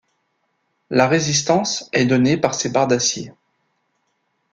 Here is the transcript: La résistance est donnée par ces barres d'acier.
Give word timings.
La 0.89 1.07
résistance 1.07 1.87
est 1.93 2.07
donnée 2.07 2.35
par 2.35 2.55
ces 2.55 2.69
barres 2.69 2.87
d'acier. 2.87 3.33